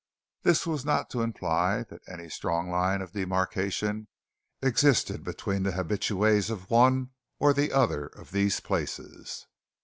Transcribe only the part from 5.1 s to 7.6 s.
between the habitues of one or